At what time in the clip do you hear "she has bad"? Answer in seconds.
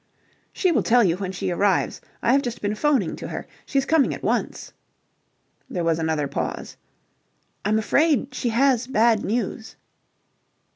8.33-9.23